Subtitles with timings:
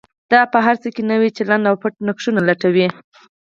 [0.31, 2.87] دا په هر څه کې نوی چلند او پټ نقشونه لټوي.